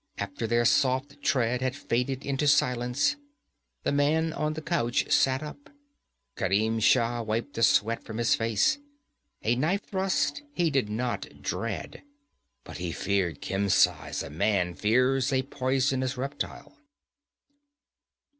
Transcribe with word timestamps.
After 0.17 0.47
their 0.47 0.65
soft 0.65 1.21
tread 1.21 1.61
had 1.61 1.75
faded 1.75 2.25
into 2.25 2.47
silence, 2.47 3.17
the 3.83 3.91
man 3.91 4.33
on 4.33 4.53
the 4.53 4.61
couch 4.63 5.11
sat 5.11 5.43
up. 5.43 5.69
Kerim 6.35 6.79
Shah 6.81 7.21
wiped 7.21 7.53
the 7.53 7.61
sweat 7.61 8.03
from 8.03 8.17
his 8.17 8.33
face. 8.33 8.79
A 9.43 9.55
knife 9.55 9.83
thrust 9.85 10.41
he 10.55 10.71
did 10.71 10.89
not 10.89 11.43
dread, 11.43 12.01
but 12.63 12.77
he 12.77 12.91
feared 12.91 13.43
Khemsa 13.43 13.95
as 14.01 14.23
a 14.23 14.31
man 14.31 14.73
fears 14.73 15.31
a 15.31 15.43
poisonous 15.43 16.17
reptile. 16.17 16.79